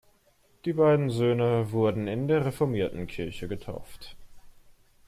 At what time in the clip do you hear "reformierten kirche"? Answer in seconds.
2.43-3.47